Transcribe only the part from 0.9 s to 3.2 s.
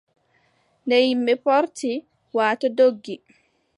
yimɓe poorti, waatoo doggi,